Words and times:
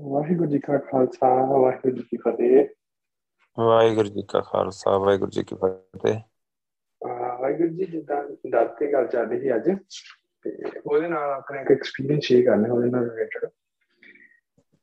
ਵਾਹਿਗੁਰੂ 0.00 0.50
ਜੀ 0.50 0.58
ਕਾ 0.58 0.78
ਖਾਲਸਾ 0.78 1.28
ਵਾਹਿਗੁਰੂ 1.58 1.96
ਜੀ 1.96 2.02
ਕੀ 2.02 2.16
ਫਤਿਹ। 2.16 2.66
ਵਾਹਿਗੁਰੂ 3.58 4.08
ਜੀ 4.08 4.22
ਕਾ 4.28 4.40
ਖਾਲਸਾ 4.40 4.98
ਵਾਹਿਗੁਰੂ 4.98 5.30
ਜੀ 5.30 5.42
ਕੀ 5.42 5.56
ਫਤਿਹ। 5.56 6.20
ਵਾਹਿਗੁਰੂ 7.38 7.68
ਜੀ 7.68 7.84
ਜਿੱਦਾਂ 7.84 8.24
ਦਾਤ 8.50 8.84
ਗੱਲ 8.92 9.06
ਚੱਲ 9.06 9.26
ਰਹੀ 9.26 9.40
ਸੀ 9.40 9.54
ਅੱਜ 9.56 9.70
ਤੇ 10.42 10.56
ਉਹਦੇ 10.86 11.08
ਨਾਲ 11.08 11.30
ਆਪਣਾ 11.30 11.60
ਇੱਕ 11.60 11.72
ਐਕਸਪੀਰੀਅੰਸ 11.72 12.24
ਸ਼ੇਅਰ 12.24 12.44
ਕਰਨਾ 12.44 12.72
ਉਹਦੇ 12.74 12.90
ਨਾਲ 12.90 13.10
ਰਿਲੇਟਡ 13.10 13.46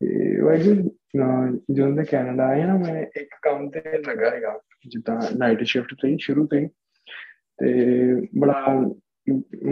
ਤੇ 0.02 0.41
ਵਾਹਿਗੁਰੂ 0.41 0.98
ਜਦੋਂ 1.71 1.88
ਮੈਂ 1.88 2.05
ਕੈਨੇਡਾ 2.05 2.48
ਆਇਆ 2.48 2.66
ਨਾ 2.66 2.78
ਮੈਂ 2.78 3.05
ਇੱਕ 3.21 3.36
ਕੰਮ 3.41 3.70
ਤੇ 3.70 3.82
ਲੱਗਾ 3.98 4.30
ਹੈਗਾ 4.30 4.60
ਜਿੱਦਾਂ 4.88 5.21
ਨਾਈਟ 5.38 5.64
ਸ਼ਿਫਟ 5.64 5.94
ਤੋਂ 5.94 6.10
ਹੀ 6.10 6.18
ਸ਼ੁਰੂ 6.21 6.48
ਤੋਂ 6.48 6.60
ਹੀ। 6.60 6.68
ਤੇ 7.57 7.73
ਬੜਾ 8.39 8.89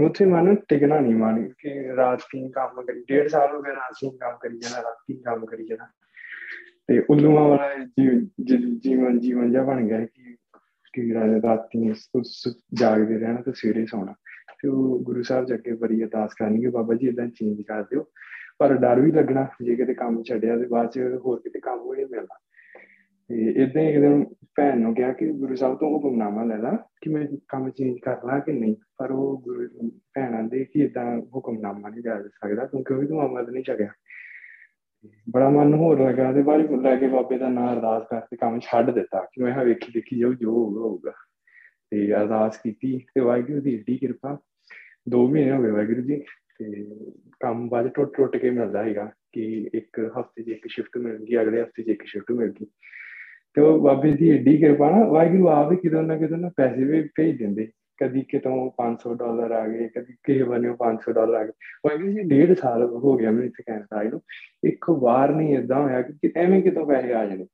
ਉੱਥੇ 0.05 0.25
ਮਨ 0.25 0.55
ਟਿਕਣਾ 0.55 0.99
ਨਹੀਂ 0.99 1.15
ਮਨ 1.15 1.49
ਕਿ 1.57 1.95
ਰਾਤ 1.95 2.19
ਕੀ 2.19 2.49
ਕੰਮ 2.49 2.81
ਕਰੀ, 2.81 2.99
ਡੇਢ 2.99 3.27
ਸਾਲ 3.27 3.55
ਹੋ 3.55 3.61
ਗਏ 3.61 3.71
ਰਾਤ 3.71 3.91
ਕੀ 3.91 4.17
ਕੰਮ 4.17 4.35
ਕਰੀ 4.41 4.57
ਜਾਣਾ, 4.57 4.77
ਰਾਤ 4.77 4.97
ਕੀ 5.07 5.21
ਕੰਮ 5.21 5.45
ਕਰੀ 5.45 5.67
ਜਾਣਾ। 5.67 5.85
ਤੇ 6.87 7.03
ਉਲੂਆਂ 7.09 7.43
ਵਾਲਾ 7.43 7.69
ਜੀਵਨ 8.79 9.19
ਜੀਵਨ 9.19 9.51
ਜਿਹਾ 9.51 9.63
ਬਣ 9.63 9.87
ਗਿਆ 9.87 10.05
ਕਿ 10.05 10.35
ਕਿ 10.93 11.13
ਰਾਤੀ 11.43 11.93
ਜਾਗਦੇ 12.73 13.17
ਰਹਿਣਾ 13.17 13.41
ਤੇ 13.41 13.51
ਸਵੇਰੇ 13.55 13.85
ਸੌਣਾ। 13.85 14.13
ਤੇ 14.61 14.67
ਉਹ 14.67 14.99
ਗੁਰੂ 15.03 15.21
ਸਾਹਿਬ 15.21 15.45
ਜੀ 15.45 15.53
ਅੱਗੇ 15.53 15.71
ਬੜੀ 15.71 16.03
ਅਰਦਾਸ 16.03 16.33
ਕਰਨੀ 16.33 16.61
ਕਿ 16.61 16.69
ਬਾਬਾ 16.69 16.93
ਜੀ 16.93 17.07
ਇਦਾਂ 17.07 17.27
ਚੇਂਜ 17.27 17.61
ਕਰ 17.61 17.83
ਦਿਓ। 17.83 18.05
ਪਰ 18.59 18.73
ਡਰ 18.73 18.99
ਵੀ 18.99 19.11
ਲੱਗਣਾ, 19.11 19.47
ਜੇ 19.63 19.75
ਕਿਤੇ 19.75 19.93
ਕੰਮ 19.93 20.23
ਛੱਡਿਆ 20.23 20.57
ਤੇ 20.57 20.67
ਬਾਅਦ 20.67 20.91
ਚ 20.91 20.99
ਹੋਰ 21.25 21.39
ਕਿਤੇ 21.39 21.59
ਕੰਮ 21.59 21.79
ਹੋਏ 21.79 22.05
ਮਿਲਣਾ। 22.05 22.39
ਤੇ 23.29 23.63
ਇਦਾਂ 23.63 23.81
ਇੱਕ 23.81 23.99
ਦਿਨ 23.99 24.25
ਭੈਣ 24.55 24.79
ਨੂੰ 24.79 24.95
ਕਿਹਾ 24.95 25.13
ਕਿ 25.13 25.27
ਗੁਰੂ 25.27 25.55
ਸਾਹਿਬ 25.55 25.77
ਤੋਂ 25.77 25.89
ਹੁਕਮਨਾਮਾ 25.89 26.43
ਲੈ 26.43 26.57
ਲਾ 26.57 26.77
ਕਿ 27.07 27.13
ਮੈਂ 27.13 27.25
ਕੰਮ 27.47 27.69
ਚੇਂਜ 27.69 27.97
ਕਰ 27.99 28.17
ਲਾਂ 28.25 28.39
ਕਿ 28.39 28.51
ਨਹੀਂ, 28.51 28.75
ਪਰ 28.97 29.11
ਉਹ 29.11 29.41
ਗੁਰੂ 29.41 29.89
ਭੈਣ 30.13 30.33
ਆਂਦੇ 30.35 30.65
ਕਿ 30.65 30.79
ਇਦਾਂ 30.79 31.05
ਹੁਕਮਨਾਮਾ 31.35 31.89
ਨਹੀਂ 31.89 32.03
ਕਰ 32.03 32.27
ਸਕਦਾ 32.27 32.65
ਕਿਉਂਕਿ 32.65 32.93
ਉਹ 32.93 32.99
ਵੀ 32.99 33.07
ਤੂੰ 33.07 33.25
ਅਮਰ 33.25 33.51
ਨਹੀਂ 33.51 33.63
ਛਕਿਆ 33.63 33.87
ਬੜਾ 35.33 35.49
ਮਨ 35.49 35.73
ਹੋਰ 35.73 35.99
ਲੱਗਾ 35.99 36.31
ਤੇ 36.33 36.41
ਬਾਅਦ 36.41 36.71
ਲੈ 36.71 36.95
ਕੇ 36.95 37.07
ਬਾਬੇ 37.07 37.37
ਦਾ 37.37 37.49
ਨਾਮ 37.49 37.73
ਅਰਦਾਸ 37.73 38.03
ਕਰਕੇ 38.09 38.35
ਕੰਮ 38.35 38.59
ਛੱਡ 38.59 38.89
ਦਿੱਤਾ 38.91 39.19
ਕਿ 39.33 39.43
ਮੈਂ 39.43 39.65
ਵੇਖੀ 39.65 39.91
ਦੇਖੀ 39.91 40.19
ਜਾਊ, 40.19 40.33
ਜੋ 40.33 40.51
ਹੋਊਗਾ 40.51 40.79
ਹੋਊਗਾ। 40.79 41.11
ਤੇ 41.91 42.13
ਅਰਦਾਸ 42.13 42.57
ਕੀਤੀ 42.57 42.97
ਤੇ 43.15 43.21
ਵਾਹਿਗੁਰੂ 43.21 43.61
ਦੀ 43.61 43.73
ਏਡੀ 43.73 43.97
ਕਿਰਪਾ 43.97 44.37
2 45.15 45.27
ਮਹੀਨੇ 45.27 45.51
ਹੋ 45.51 45.61
ਗਏ 45.63 45.71
ਵਾਹਿਗੁਰੂ 45.71 46.01
ਜੀ, 46.01 46.17
ਤੇ 46.59 46.85
ਕੰਮ 47.39 47.69
ਬਾਅਦ 47.69 47.87
ਟੁੱਟ 47.87 48.15
ਟੁੱਟ 48.17 48.37
ਕੇ 48.37 48.49
ਮਿਲਦਾ 48.49 48.83
ਹੈਗਾ 48.83 49.11
ਕਿ 49.33 49.69
ਇੱਕ 49.73 49.99
ਹਫ਼ਤੇ 50.19 50.43
'ਚ 50.43 50.47
ਇੱਕ 50.47 50.67
ਸ਼ਿਫਟ 50.67 50.97
ਮਿਲ 50.97 51.17
ਗਈ, 51.17 51.41
ਅਗਲੇ 51.41 51.61
ਹਫ਼ਤੇ 51.61 51.83
'ਚ 51.83 51.87
ਇੱਕ 51.87 52.03
ਸ਼ਿਫਟ 52.05 52.31
ਮਿਲ 52.31 52.51
ਗਈ। 52.51 52.65
ਤੇ 53.57 53.61
ਉਹ 53.61 53.79
ਬਾਬੇ 53.79 54.11
ਦੀ 54.11 54.29
ਏਡੀ 54.29 54.57
ਕਿਰਪਾ 54.57 54.89
ਨਾ, 54.91 55.05
ਵਾਹਿਗੁਰੂ 55.05 55.47
ਆਪ 55.47 55.71
ਹੀ 55.71 55.77
ਕਿਦੋਂ 55.77 56.03
ਨਾ 56.03 56.17
ਕਿਦੋਂ 56.17 56.37
ਨਾ 56.37 56.49
ਪੈਸੇ 56.57 56.83
ਵੀ 56.83 57.09
ਭੇਜ 57.15 57.37
ਦਿੰਦੇ। 57.37 57.67
ਕਦੀ 57.97 58.21
ਕਿਤੋਂ 58.21 58.71
500 58.77 59.13
ਡਾਲਰ 59.13 59.51
ਆ 59.51 59.67
ਗਏ, 59.67 59.87
ਕਦੀ 59.87 60.13
ਕਿਸੇ 60.23 60.43
ਬੰਨਿਓ 60.43 60.73
500 60.73 61.13
ਡਾਲਰ 61.13 61.35
ਆ 61.35 61.43
ਗਏ। 61.43 61.51
ਵਾਹਿਗੁਰੂ 61.85 62.11
ਜੀ, 62.11 62.21
ਡੇਢ 62.21 62.53
ਸਾਲ 62.57 62.83
ਹੋ 62.83 63.17
ਗਿਆ 63.17 63.31
ਮੈਨੂੰ 63.31 63.45
ਇੱਥੇ 63.45 63.63
ਕੈਨੇਡਾ 63.63 63.97
ਆਏ 63.97 64.09
ਨੂੰ 64.09 64.21
ਇੱਕ 64.63 64.89
ਵਾਰ 64.89 65.35
ਨਹੀਂ 65.35 65.57
ਇਦਾਂ 65.57 65.81
ਹੋਇਆ 65.81 66.01
ਕਿ 66.01 66.31
ਐਵੇਂ 66.35 66.61
ਕਿਤੋਂ 66.61 66.85
ਪੈਸੇ 66.85 67.13
ਆ 67.13 67.25
ਜਾਣੇ। 67.25 67.45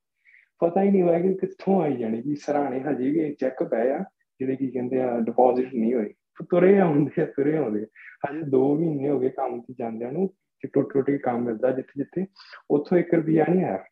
ਪਤਾ 0.59 0.83
ਹੀ 0.83 0.91
ਨਹੀਂ 0.91 1.03
ਵਾਹਿਗੁਰੂ 1.03 1.33
ਕਿੱਥੋਂ 1.33 1.81
ਆਈ 1.81 1.95
ਜਾਣੀ 1.95 2.21
ਜੀ 2.21 2.35
ਸਰਾਣੇ 2.35 2.79
ਹਜੇ 2.79 3.09
ਵੀ 3.09 3.33
ਚੈੱਕ 3.33 3.63
ਪਏ 3.63 3.91
ਆ, 3.91 4.03
ਜਿਹੜੇ 4.39 4.55
ਕੀ 4.55 4.67
ਕਹਿੰਦੇ 4.67 5.01
ਆ 5.01 5.19
ਡਿਪੋਜ਼ਿਟ 5.19 5.73
ਨਹੀਂ 5.73 5.93
ਹੋਏ। 5.93 6.13
ਤੁਰੇ 6.49 6.79
ਆਉਂਦੇ 6.79 7.21
ਆ, 7.21 7.25
ਤੁਰੇ 7.25 7.57
ਆਉਂਦੇ 7.57 7.85
ਹਜੇ 8.27 8.41
2 8.49 8.75
ਮਹੀਨੇ 8.75 9.09
ਹੋ 9.09 9.19
ਗਏ 9.19 9.29
ਕੰਮ 9.29 9.61
ਤੇ 9.61 9.73
ਜਾਂਦਿਆਂ 9.79 10.11
ਨੂੰ 10.11 10.27
ਕਿ 10.27 10.67
ਟੁੱਟ 10.73 10.93
ਟੁੱਟ 10.93 11.05
ਕੇ 11.05 11.17
ਕੰਮ 11.17 11.43
ਮਿਲਦਾ 11.43 11.71
ਜਿੱਥੇ 11.71 11.93
ਜਿੱਥੇ 11.97 12.25
ਉੱਥੋਂ 12.69 12.97
1 12.97 13.13
ਰੁਪਿਆ 13.13 13.45
ਨਹੀਂ 13.49 13.63
ਆਇਆ। 13.63 13.83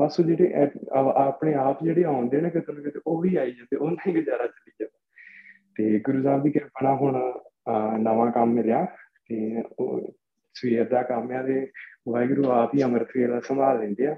ਬਸ 0.00 0.20
ਜਿਹੜੇ 0.20 0.54
ਆਪਣੇ 1.14 1.54
ਆਪ 1.54 1.84
ਜਿਹੜੇ 1.84 2.04
ਆਉਂਦੇ 2.04 2.40
ਨੇ 2.40 2.50
ਕਿਤੇ 2.50 2.72
ਨਾ 2.72 2.82
ਕਿਤੇ, 2.82 3.00
ਉਹ 3.06 3.20
ਵੀ 3.20 3.36
ਆਈ 3.36 3.50
ਜਾਂਦੇ, 3.50 3.76
ਉਹਨਾਂ 3.76 3.96
ਹੀ 4.08 4.14
ਗੁਜ਼ਾਰਾ 4.14 4.46
ਚੱਲੀ 4.46 4.72
ਜਾਂਦਾ। 4.82 4.98
ਤੇ 5.76 5.98
ਗੁਰੂ 5.98 6.22
ਸਾਹਿਬ 6.22 6.42
ਦੀ 6.42 6.50
ਕਿਰਪਾ 6.50 6.80
ਨਾਲ 6.82 6.94
ਹੁਣ 6.94 7.40
ਨਵਾਂ 7.98 8.32
ਕੰਮ 8.32 8.52
ਮਿਲਿਆ 8.52 8.84
ਤੇ 9.28 9.62
ਉਹ 9.78 10.14
ਸਵੇਰ 10.54 10.88
ਦਾ 10.88 11.02
ਕੰਮ 11.02 11.30
ਆ 11.30 11.42
ਤੇ 11.42 11.70
ਵਾਹਿਗੁਰੂ 12.08 12.50
ਆਪ 12.50 12.74
ਹੀ 12.74 12.82
ਅੰਮ੍ਰਿਤ 12.82 13.08
ਵੇਲਾ 13.16 13.40
ਸੰਭਾਲ 13.40 13.80
ਲੈਂਦੇ 13.80 14.06
ਆ। 14.06 14.16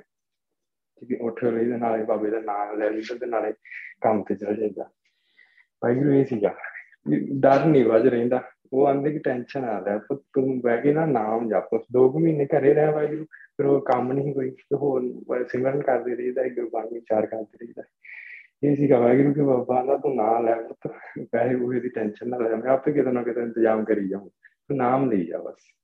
ਕਿ 1.08 1.16
ਉੱਠ 1.20 1.44
ਲਈ 1.44 1.64
ਦੇ 1.64 1.76
ਨਾਲੇ 1.76 2.04
ਬਾਬੇ 2.04 2.30
ਦਾ 2.30 2.40
ਨਾਮ 2.40 2.78
ਲੈ 2.78 2.90
ਲਈ 2.90 3.02
ਤੇ 3.20 3.26
ਨਾਲੇ 3.26 3.52
ਕੰਮ 4.00 4.22
ਤੇ 4.22 4.34
ਚਲ 4.34 4.56
ਜਾਂਦਾ 4.56 4.90
ਵਾਹਿਗੁਰੂ 5.84 6.12
ਇਹ 6.12 6.24
ਸੀਗਾ। 6.24 6.54
ਡਰ 7.40 7.64
ਨਹੀਂ 7.64 7.84
ਵਜ 7.84 8.08
ਰਹਿੰਦਾ। 8.08 8.42
ਉਹ 8.72 8.86
ਆਂਦੇ 8.86 9.12
ਕਿ 9.12 9.18
ਟੈਨਸ਼ਨ 9.18 9.64
ਆ 9.64 9.84
ਰਿਹਾ 9.84 9.98
ਪਰ 9.98 10.16
ਤੂੰ 10.16 10.60
ਬਹਿ 10.60 10.82
ਕੇ 10.82 10.92
ਨਾ 10.92 11.06
ਨਾਮ 11.06 11.48
ਜਪ 11.48 11.82
ਦੋ 11.92 12.12
ਕੁ 12.12 12.18
ਮਹੀਨੇ 12.18 12.46
ਘਰੇ 12.46 12.74
ਰਹਿ 12.74 12.92
ਵਾਹਿਗੁਰੂ, 12.92 13.24
ਫਿਰ 13.24 13.66
ਉਹ 13.66 13.80
ਕੰਮ 13.80 14.12
ਨਹੀਂ 14.12 14.34
ਕੋਈ। 14.34 14.50
ਤੇ 14.50 14.76
ਹੋਰ 14.76 15.02
ਸਿਮਰਨ 15.48 15.80
ਕਰਦੇ 15.80 16.16
ਰਹੀਦਾ 16.16 16.42
ਗੁਰਬਾਣੀ 16.48 16.94
ਵਿਚਾਰ 16.94 17.26
ਕਰਦੇ 17.26 17.64
ਰਹੀਦਾ। 17.64 17.82
ਇਹ 18.64 18.76
ਸੀਗਾ 18.76 19.00
ਵਾਹਿਗੁਰੂ 19.00 19.34
ਕਿ 19.34 19.42
ਬਾਬਾ 19.42 19.84
ਦਾ 19.84 19.96
ਤੂੰ 19.96 20.16
ਨਾਮ 20.16 20.46
ਲੈ 20.46 20.54
ਪੁੱਤ। 20.54 20.94
ਪੈਸੇ 21.32 21.54
ਉਹ 21.54 21.72
ਦੀ 21.72 21.88
ਟੈਨਸ਼ਨ 21.88 22.28
ਨਾ 22.28 22.36
ਲੈ, 22.38 22.56
ਮੈਂ 22.56 22.70
ਆਪੇ 22.70 22.92
ਕਿਤੇ 22.92 23.12
ਨਾ 23.12 23.22
ਕਿਤੇ 23.22 23.40
ਇੰਤਜ਼ਾਮ 23.40 23.84
ਕਰੀ 23.84 24.08
ਜਾਊਂ। 24.08 24.28
ਤੂੰ 24.68 24.76
ਨਾਮ 24.76 25.10
ਲਈ 25.10 25.26
ਜਾ 25.26 25.38
ਬਸ। 25.38 25.79